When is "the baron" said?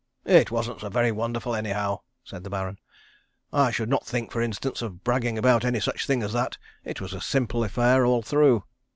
2.43-2.79